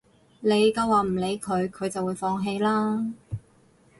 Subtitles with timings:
[0.39, 3.05] 你夠話唔理佢，佢就會放棄啦